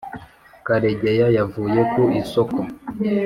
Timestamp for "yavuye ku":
1.37-2.03